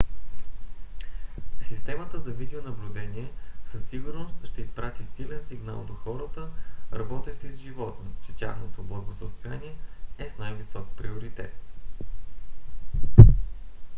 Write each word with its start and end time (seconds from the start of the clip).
"системата 1.67 2.19
за 2.21 2.31
видеонаблюдение 2.31 3.31
със 3.71 3.81
сигурност 3.89 4.35
ще 4.45 4.61
изпрати 4.61 5.05
силен 5.15 5.39
сигнал 5.49 5.83
до 5.83 5.93
хората 5.93 6.49
работещи 6.93 7.53
с 7.53 7.59
животни 7.59 8.09
че 8.25 8.33
тяхното 8.33 8.83
благосъстояние 8.83 9.75
е 10.17 10.29
с 10.29 10.37
най-висок 10.37 10.87
приоритет 10.97 11.53